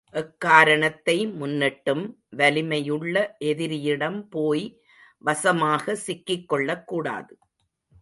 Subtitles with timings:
[0.13, 2.03] எக்காரணத்தை முன்னிட்டும்,
[2.29, 3.15] வலிமையுள்ள
[3.39, 4.65] எதிரியிடம் போய்
[5.23, 7.33] வசமாக சிக்கிக்கொள்ளக்கூடாது.